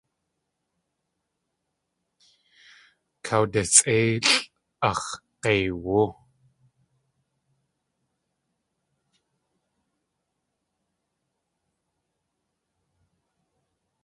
[3.25, 4.29] Kawdisʼéilʼ
[4.89, 5.09] ax̲
[5.41, 6.01] g̲eiwú.